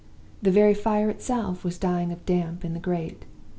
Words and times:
The 0.41 0.49
very 0.49 0.73
fire 0.73 1.11
itself 1.11 1.63
was 1.63 1.77
dying 1.77 2.11
of 2.11 2.25
damp 2.25 2.65
in 2.65 2.73
the 2.73 2.79
grate. 2.79 3.25